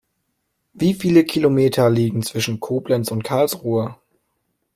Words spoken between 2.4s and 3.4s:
Koblenz und